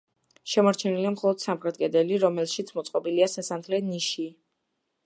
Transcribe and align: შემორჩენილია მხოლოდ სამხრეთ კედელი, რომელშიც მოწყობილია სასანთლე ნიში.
შემორჩენილია 0.53 1.11
მხოლოდ 1.15 1.43
სამხრეთ 1.43 1.77
კედელი, 1.83 2.17
რომელშიც 2.25 2.73
მოწყობილია 2.79 3.31
სასანთლე 3.37 3.83
ნიში. 3.93 4.29